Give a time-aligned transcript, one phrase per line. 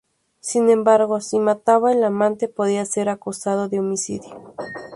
[0.39, 4.55] Sin embargo, si mataba al amante, podía ser acusado de homicidio.